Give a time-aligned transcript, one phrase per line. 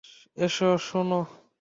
[0.37, 1.19] এসো, শোনো!